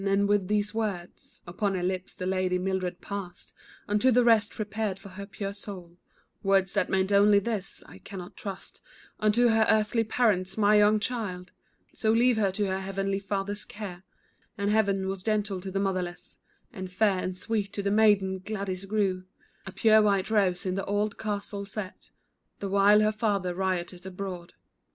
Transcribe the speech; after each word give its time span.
And 0.03 0.27
with 0.27 0.47
these 0.47 0.73
words 0.73 1.43
Upon 1.45 1.75
her 1.75 1.83
lips, 1.83 2.15
the 2.15 2.25
Lady 2.25 2.57
Mildred 2.57 3.01
passed 3.01 3.53
Unto 3.87 4.09
the 4.09 4.23
rest 4.23 4.49
prepared 4.51 4.97
for 4.97 5.09
her 5.09 5.27
pure 5.27 5.53
soul; 5.53 5.97
Words 6.41 6.73
that 6.73 6.89
meant 6.89 7.11
only 7.11 7.37
this: 7.37 7.83
I 7.85 7.99
cannot 7.99 8.35
trust 8.35 8.81
Unto 9.19 9.49
her 9.49 9.63
earthly 9.69 10.03
parent 10.03 10.57
my 10.57 10.75
young 10.79 10.99
child, 10.99 11.51
So 11.93 12.11
leave 12.11 12.37
her 12.37 12.51
to 12.51 12.65
her 12.65 12.79
heavenly 12.79 13.19
Father's 13.19 13.63
care; 13.63 14.01
And 14.57 14.71
Heaven 14.71 15.07
was 15.07 15.21
gentle 15.21 15.61
to 15.61 15.69
the 15.69 15.79
motherless, 15.79 16.39
And 16.73 16.91
fair 16.91 17.19
and 17.19 17.37
sweet 17.37 17.71
the 17.71 17.91
maiden, 17.91 18.39
Gladys, 18.39 18.85
grew, 18.85 19.25
A 19.67 19.71
pure 19.71 20.01
white 20.01 20.31
rose 20.31 20.65
in 20.65 20.73
the 20.73 20.85
old 20.85 21.19
castle 21.19 21.67
set, 21.67 22.09
The 22.57 22.69
while 22.69 23.01
her 23.01 23.11
father 23.11 23.53
rioted 23.53 24.07
abroad. 24.07 24.53